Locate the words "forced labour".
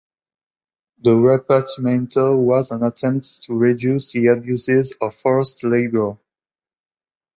5.13-6.17